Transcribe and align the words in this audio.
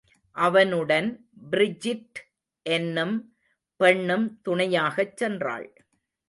அவனுடன் 0.35 1.29
பிரிஜிட் 1.51 2.19
என்னும் 2.65 3.35
பெண்ணும் 3.75 4.41
துணையகச் 4.45 5.23
சென்றாள். 5.23 5.67